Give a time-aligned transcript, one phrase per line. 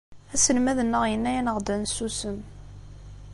[0.33, 2.39] Aselmad-nneɣ yenna-aneɣ-d ad nsusem.